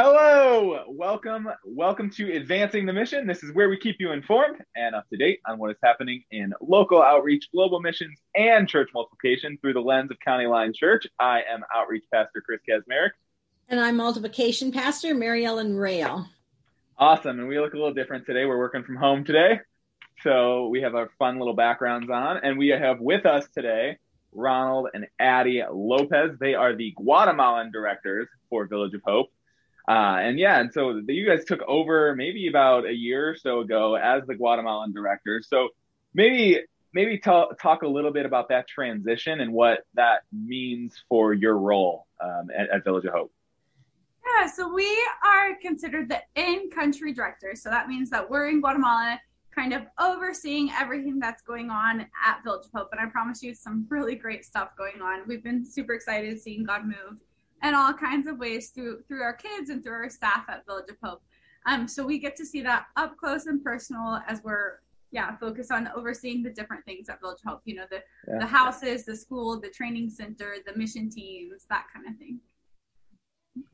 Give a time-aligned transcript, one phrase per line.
[0.00, 3.26] Hello, welcome, welcome to Advancing the Mission.
[3.26, 6.22] This is where we keep you informed and up to date on what is happening
[6.30, 11.04] in local outreach, global missions, and church multiplication through the lens of County Line Church.
[11.18, 13.10] I am Outreach Pastor Chris Kazmarek.
[13.68, 16.28] And I'm Multiplication Pastor Mary Ellen Rail.
[16.96, 18.46] Awesome, and we look a little different today.
[18.46, 19.58] We're working from home today,
[20.22, 23.98] so we have our fun little backgrounds on, and we have with us today
[24.30, 26.38] Ronald and Addy Lopez.
[26.38, 29.30] They are the Guatemalan directors for Village of Hope.
[29.88, 33.60] Uh, and yeah, and so you guys took over maybe about a year or so
[33.60, 35.42] ago as the Guatemalan director.
[35.42, 35.70] So
[36.12, 36.60] maybe
[36.92, 41.56] maybe talk talk a little bit about that transition and what that means for your
[41.56, 43.32] role um, at, at, Village of Hope.
[44.26, 44.90] Yeah, so we
[45.24, 47.54] are considered the in-country director.
[47.54, 49.18] So that means that we're in Guatemala,
[49.54, 52.88] kind of overseeing everything that's going on at Village of Hope.
[52.92, 55.22] And I promise you, some really great stuff going on.
[55.26, 57.20] We've been super excited seeing God move
[57.62, 60.88] and all kinds of ways through through our kids and through our staff at Village
[60.90, 61.22] of Hope.
[61.66, 65.72] Um, so we get to see that up close and personal as we're yeah focused
[65.72, 67.62] on overseeing the different things at Village of Hope.
[67.64, 68.38] You know the yeah.
[68.38, 72.38] the houses, the school, the training center, the mission teams, that kind of thing.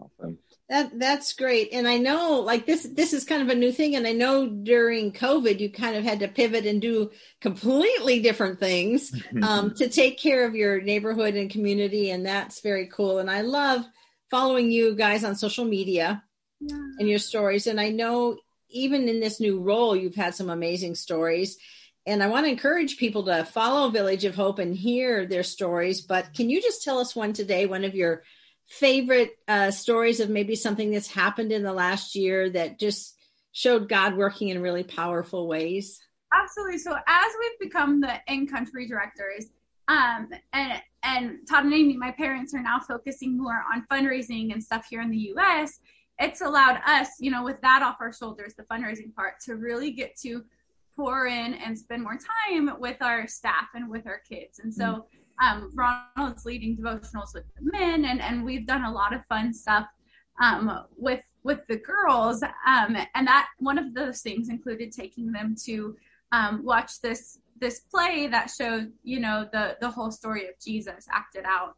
[0.00, 0.38] Awesome.
[0.68, 1.70] That that's great.
[1.72, 4.46] And I know like this this is kind of a new thing and I know
[4.48, 9.88] during COVID you kind of had to pivot and do completely different things um, to
[9.88, 13.18] take care of your neighborhood and community and that's very cool.
[13.18, 13.84] And I love
[14.30, 16.22] following you guys on social media
[16.60, 16.76] yeah.
[16.98, 18.36] and your stories and I know
[18.68, 21.56] even in this new role you've had some amazing stories
[22.08, 26.00] and I want to encourage people to follow Village of Hope and hear their stories.
[26.00, 28.22] But can you just tell us one today, one of your
[28.68, 33.16] favorite uh, stories of maybe something that's happened in the last year that just
[33.52, 35.98] showed God working in really powerful ways?
[36.32, 36.78] Absolutely.
[36.78, 39.46] So as we've become the in-country directors,
[39.88, 44.62] um, and and Todd and Amy, my parents are now focusing more on fundraising and
[44.62, 45.80] stuff here in the U.S.
[46.18, 49.92] It's allowed us, you know, with that off our shoulders, the fundraising part, to really
[49.92, 50.44] get to
[50.96, 54.58] pour in and spend more time with our staff and with our kids.
[54.58, 54.84] And so.
[54.84, 59.24] Mm-hmm um, Ronald's leading devotionals with the men, and, and we've done a lot of
[59.26, 59.86] fun stuff
[60.42, 62.42] um, with with the girls.
[62.42, 65.96] Um, and that one of those things included taking them to
[66.32, 71.06] um, watch this this play that showed you know the the whole story of Jesus
[71.12, 71.74] acted out.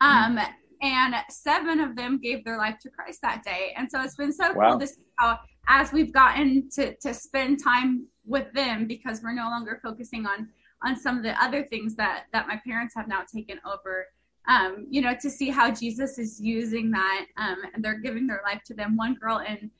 [0.00, 0.50] Um, mm-hmm.
[0.82, 4.32] And seven of them gave their life to Christ that day, and so it's been
[4.32, 4.70] so wow.
[4.70, 5.38] cool to see how
[5.68, 10.48] as we've gotten to to spend time with them because we're no longer focusing on
[10.82, 14.06] on some of the other things that that my parents have now taken over
[14.48, 18.42] um, you know to see how jesus is using that um, and they're giving their
[18.44, 18.96] life to them.
[18.96, 19.70] One girl in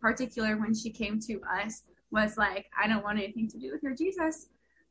[0.00, 3.82] particular when she came to us was like i don't want anything to do with
[3.82, 4.48] your jesus.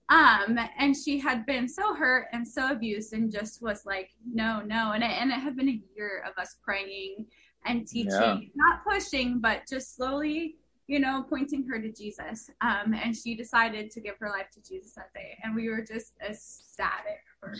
[0.09, 4.61] Um, and she had been so hurt and so abused and just was like no
[4.65, 4.93] no.
[4.93, 7.27] And it, and it had been a year of us praying
[7.65, 8.37] and teaching yeah.
[8.55, 10.55] not pushing but just slowly
[10.89, 12.49] you know, pointing her to Jesus.
[12.61, 15.37] Um, and she decided to give her life to Jesus that day.
[15.43, 17.55] And we were just ecstatic for her.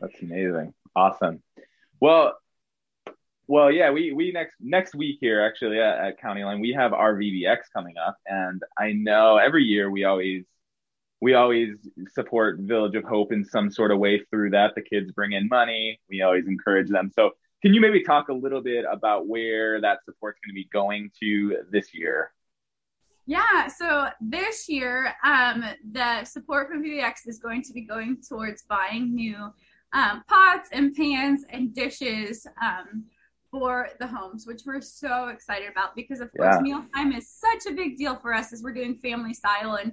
[0.00, 0.72] That's amazing.
[0.94, 1.42] Awesome.
[2.00, 2.34] Well,
[3.48, 6.92] well, yeah, we, we next next week here actually at, at County Line we have
[6.92, 10.44] our VBX coming up, and I know every year we always
[11.20, 11.76] we always
[12.08, 14.74] support Village of Hope in some sort of way through that.
[14.74, 17.10] The kids bring in money, we always encourage them.
[17.14, 17.32] So,
[17.62, 21.10] can you maybe talk a little bit about where that support's going to be going
[21.20, 22.30] to this year?
[23.26, 28.62] Yeah, so this year, um, the support from VBX is going to be going towards
[28.62, 29.52] buying new
[29.94, 33.04] um, pots and pans and dishes um,
[33.50, 36.60] for the homes, which we're so excited about because, of course, yeah.
[36.60, 39.76] mealtime is such a big deal for us as we're doing family style.
[39.76, 39.92] And,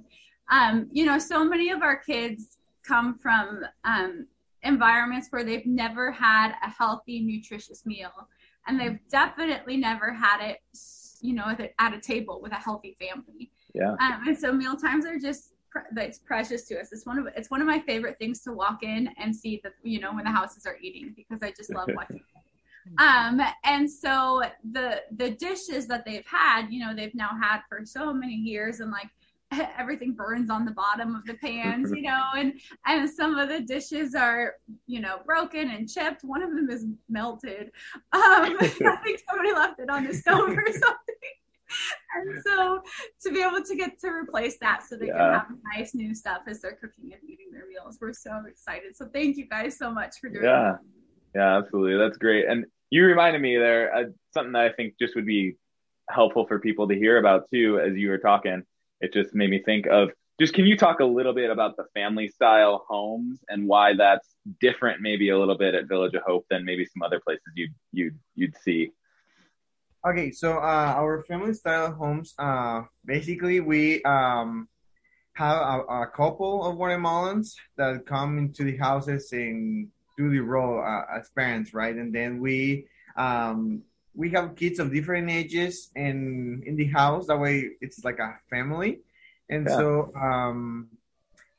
[0.50, 4.26] um, you know, so many of our kids come from um,
[4.62, 8.12] environments where they've never had a healthy, nutritious meal.
[8.66, 10.58] And they've definitely never had it
[11.22, 13.50] you know, at a table with a healthy family.
[13.74, 13.92] Yeah.
[13.92, 15.54] Um, and so meal times are just
[15.96, 16.92] it's precious to us.
[16.92, 19.72] It's one of it's one of my favorite things to walk in and see that
[19.82, 22.20] you know when the houses are eating because I just love watching.
[22.98, 24.42] um and so
[24.72, 28.80] the the dishes that they've had you know they've now had for so many years
[28.80, 29.08] and like
[29.78, 32.54] everything burns on the bottom of the pans, you know, and
[32.86, 34.54] and some of the dishes are,
[34.86, 36.24] you know, broken and chipped.
[36.24, 37.70] One of them is melted.
[38.12, 38.12] Um,
[38.60, 41.11] I think somebody left it on the stove or something.
[42.14, 42.82] And so
[43.22, 45.18] to be able to get to replace that so they yeah.
[45.18, 48.96] can have nice new stuff as they're cooking and eating their meals, we're so excited.
[48.96, 50.72] So thank you guys so much for doing yeah.
[50.72, 50.78] That.
[51.34, 51.98] Yeah, absolutely.
[51.98, 52.46] That's great.
[52.46, 54.04] And you reminded me there uh,
[54.34, 55.56] something that I think just would be
[56.10, 58.62] helpful for people to hear about too as you were talking
[59.00, 60.10] it just made me think of
[60.40, 64.28] just can you talk a little bit about the family style homes and why that's
[64.60, 67.74] different maybe a little bit at Village of Hope than maybe some other places you'd
[67.92, 68.90] you'd you'd see?
[70.04, 74.66] Okay, so uh, our family style homes, uh, basically we um,
[75.34, 79.86] have a, a, couple of Guatemalans that come into the houses and
[80.18, 81.94] do the role uh, as parents, right?
[81.94, 83.82] And then we um,
[84.14, 87.28] we have kids of different ages in in the house.
[87.28, 89.02] That way, it's like a family,
[89.48, 89.76] and yeah.
[89.76, 90.88] so um,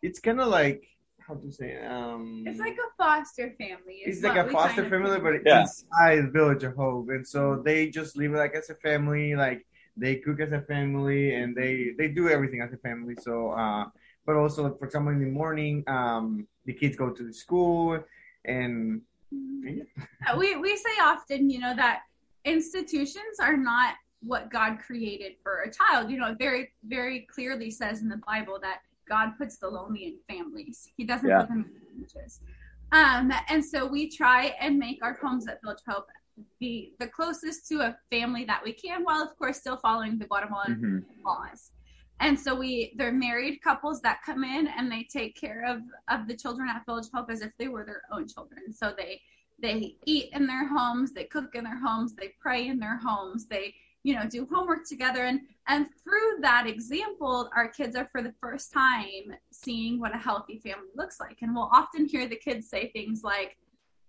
[0.01, 0.83] it's kind of like
[1.27, 5.33] how to say um it's like a foster family it's like a foster family but
[5.45, 5.61] yeah.
[5.61, 7.09] inside village of hope.
[7.09, 9.65] And so they just live like as a family like
[9.95, 13.15] they cook as a family and they they do everything as a family.
[13.19, 13.85] So uh
[14.25, 18.03] but also for example in the morning um the kids go to the school
[18.45, 19.83] and yeah.
[20.37, 22.01] we we say often you know that
[22.45, 26.11] institutions are not what god created for a child.
[26.11, 30.05] You know it very very clearly says in the bible that God puts the lonely
[30.05, 30.89] in families.
[30.95, 31.41] He doesn't yeah.
[31.41, 32.41] put them in images.
[32.91, 36.07] Um, and so we try and make our homes at Village Hope
[36.59, 40.25] be the closest to a family that we can, while of course still following the
[40.25, 41.25] Guatemalan mm-hmm.
[41.25, 41.71] laws.
[42.19, 46.27] And so we they're married couples that come in and they take care of of
[46.27, 48.71] the children at Village Hope as if they were their own children.
[48.71, 49.19] So they
[49.61, 53.47] they eat in their homes, they cook in their homes, they pray in their homes,
[53.47, 53.73] they
[54.03, 58.33] you know do homework together and and through that example our kids are for the
[58.42, 62.69] first time seeing what a healthy family looks like and we'll often hear the kids
[62.69, 63.57] say things like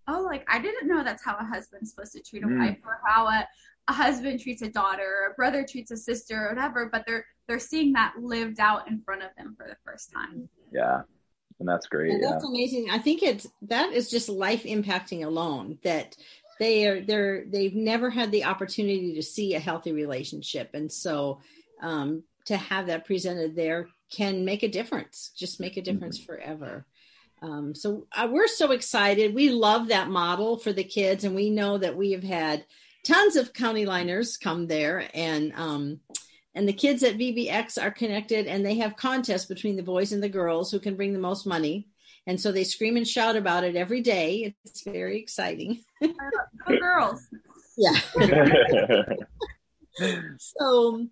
[0.09, 2.59] oh like i didn't know that's how a husband's supposed to treat a mm.
[2.59, 3.47] wife or how a,
[3.89, 7.25] a husband treats a daughter or a brother treats a sister or whatever but they're
[7.47, 11.03] they're seeing that lived out in front of them for the first time yeah
[11.61, 12.51] and that's great and that's yeah.
[12.51, 16.17] amazing i think it's that is just life impacting alone that
[16.59, 20.71] they are they're they've never had the opportunity to see a healthy relationship.
[20.75, 21.41] And so
[21.83, 26.33] um, to have that presented there can make a difference just make a difference mm-hmm.
[26.33, 26.87] forever.
[27.43, 29.35] Um, so uh, we're so excited.
[29.35, 32.65] We love that model for the kids and we know that we have had
[33.05, 36.01] tons of county liners come there and um,
[36.55, 40.23] and the kids at vbx are connected and they have contests between the boys and
[40.23, 41.89] the girls who can bring the most money
[42.27, 44.55] and so they scream and shout about it every day.
[44.65, 45.85] It's very exciting.
[46.03, 47.27] Go girls.
[47.77, 47.99] Yeah.
[50.39, 51.07] so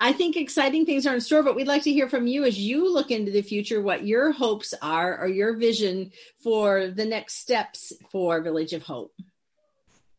[0.00, 2.58] I think exciting things are in store, but we'd like to hear from you as
[2.58, 6.12] you look into the future what your hopes are or your vision
[6.42, 9.14] for the next steps for Village of Hope.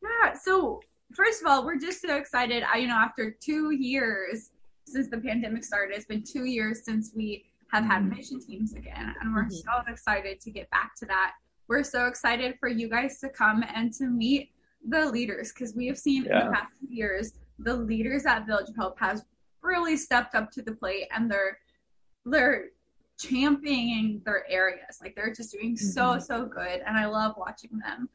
[0.01, 0.33] Yeah.
[0.33, 0.81] So
[1.13, 2.63] first of all, we're just so excited.
[2.63, 4.51] I, you know, after two years
[4.85, 8.15] since the pandemic started, it's been two years since we have had mm-hmm.
[8.15, 9.51] mission teams again, and we're mm-hmm.
[9.51, 11.33] so excited to get back to that.
[11.67, 14.51] We're so excited for you guys to come and to meet
[14.87, 16.41] the leaders because we have seen yeah.
[16.41, 19.23] in the past years the leaders at Village of Hope has
[19.61, 21.57] really stepped up to the plate and they're
[22.25, 22.65] they're
[23.19, 24.99] championing their areas.
[25.01, 25.85] Like they're just doing mm-hmm.
[25.85, 28.09] so so good, and I love watching them.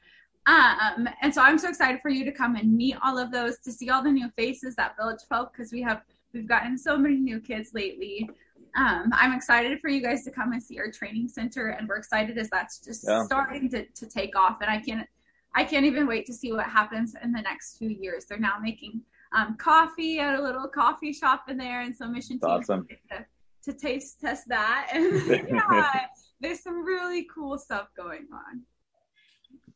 [0.46, 3.58] Um, and so I'm so excited for you to come and meet all of those,
[3.60, 6.02] to see all the new faces at Village Hope because we have
[6.32, 8.28] we've gotten so many new kids lately
[8.76, 11.96] um, I'm excited for you guys to come and see our training center, and we're
[11.96, 13.24] excited as that's just yeah.
[13.24, 14.58] starting to, to take off.
[14.60, 15.06] And I can't,
[15.54, 18.24] I can't even wait to see what happens in the next few years.
[18.24, 19.00] They're now making
[19.32, 22.86] um, coffee at a little coffee shop in there, and so mission team awesome.
[23.10, 23.24] to,
[23.70, 24.90] to taste test that.
[24.94, 26.06] And yeah,
[26.40, 28.62] there's some really cool stuff going on.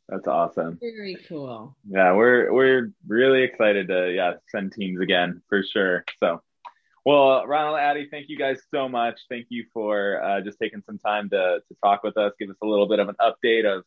[0.09, 0.79] That's awesome.
[0.81, 1.77] Very cool.
[1.89, 6.05] Yeah, we're we're really excited to yeah send teams again for sure.
[6.19, 6.41] So
[7.05, 9.19] well, Ronald, Addy, thank you guys so much.
[9.29, 12.57] Thank you for uh, just taking some time to, to talk with us, give us
[12.63, 13.85] a little bit of an update of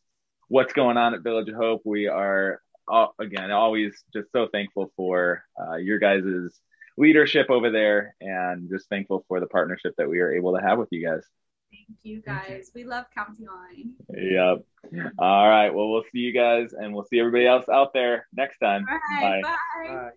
[0.48, 1.82] what's going on at Village of Hope.
[1.86, 6.60] We are, uh, again, always just so thankful for uh, your guys'
[6.98, 10.78] leadership over there and just thankful for the partnership that we are able to have
[10.78, 11.24] with you guys.
[11.72, 12.72] Thank you guys.
[12.76, 13.94] We love County Line.
[14.10, 15.14] Yep.
[15.20, 15.74] All right.
[15.74, 18.86] Well, we'll see you guys and we'll see everybody else out there next time.
[18.86, 19.42] Bye.
[19.42, 19.88] Bye.
[19.88, 20.12] Bye.